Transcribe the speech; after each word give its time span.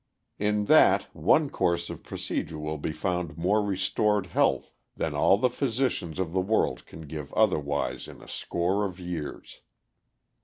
In 0.39 0.65
that 0.65 1.15
one 1.15 1.51
course 1.51 1.91
of 1.91 2.01
procedure 2.01 2.57
will 2.57 2.79
be 2.79 2.91
found 2.91 3.37
more 3.37 3.61
restored 3.61 4.25
health 4.25 4.71
than 4.97 5.13
all 5.13 5.37
the 5.37 5.47
physicians 5.47 6.17
of 6.17 6.33
the 6.33 6.41
world 6.41 6.87
can 6.87 7.01
give 7.01 7.31
otherwise 7.33 8.07
in 8.07 8.19
a 8.19 8.27
score 8.27 8.83
of 8.83 8.99
years. 8.99 9.61